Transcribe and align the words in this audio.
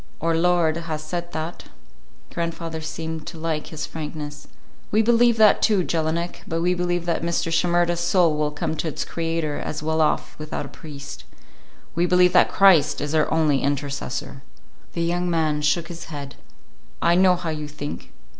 "Our 0.19 0.35
Lord 0.35 0.77
has 0.77 1.03
said 1.03 1.31
that." 1.33 1.65
Grandfather 2.33 2.81
seemed 2.81 3.27
to 3.27 3.37
like 3.37 3.67
his 3.67 3.85
frankness. 3.85 4.47
"We 4.89 5.03
believe 5.03 5.37
that, 5.37 5.61
too, 5.61 5.83
Jelinek. 5.83 6.41
But 6.47 6.63
we 6.63 6.73
believe 6.73 7.05
that 7.05 7.21
Mr. 7.21 7.53
Shimerda's 7.53 7.99
soul 7.99 8.35
will 8.35 8.49
come 8.49 8.75
to 8.77 8.87
its 8.87 9.05
Creator 9.05 9.59
as 9.59 9.83
well 9.83 10.01
off 10.01 10.35
without 10.39 10.65
a 10.65 10.69
priest. 10.69 11.23
We 11.93 12.07
believe 12.07 12.33
that 12.33 12.49
Christ 12.49 12.99
is 12.99 13.13
our 13.13 13.31
only 13.31 13.61
intercessor." 13.61 14.41
The 14.93 15.03
young 15.03 15.29
man 15.29 15.61
shook 15.61 15.87
his 15.87 16.05
head. 16.05 16.33
"I 16.99 17.13
know 17.13 17.35
how 17.35 17.51
you 17.51 17.67
think. 17.67 18.09